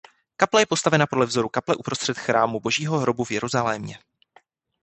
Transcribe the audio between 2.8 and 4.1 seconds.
hrobu v Jeruzalémě.